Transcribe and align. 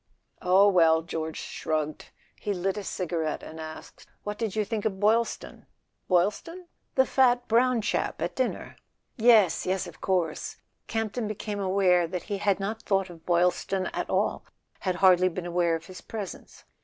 "Oh, 0.41 0.67
well," 0.67 1.03
George 1.03 1.39
shrugged. 1.39 2.09
He 2.35 2.55
lit 2.55 2.75
a 2.75 2.83
cigarette, 2.83 3.43
and 3.43 3.59
asked: 3.59 4.07
"What 4.23 4.39
did 4.39 4.55
you 4.55 4.65
think 4.65 4.83
of 4.83 4.99
Boylston?"" 4.99 5.67
Boylston?" 6.09 6.65
"The 6.95 7.05
fat 7.05 7.47
brown 7.47 7.83
chap 7.83 8.19
at 8.19 8.33
dinner." 8.35 8.77
"Yes—yes—of 9.17 10.01
course." 10.01 10.57
Campton 10.87 11.27
became 11.27 11.59
aware 11.59 12.07
that 12.07 12.23
he 12.23 12.39
had 12.39 12.59
not 12.59 12.81
thought 12.81 13.11
of 13.11 13.27
Boylston 13.27 13.91
at 13.93 14.09
all, 14.09 14.43
had 14.79 14.95
hardly 15.05 15.29
been 15.29 15.45
aware 15.45 15.75
of 15.75 15.85
his 15.85 16.01
presence. 16.01 16.63